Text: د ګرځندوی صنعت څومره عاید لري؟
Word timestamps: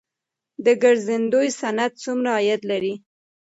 د 0.65 0.67
ګرځندوی 0.83 1.49
صنعت 1.61 1.91
څومره 2.03 2.29
عاید 2.37 2.61
لري؟ 2.71 2.93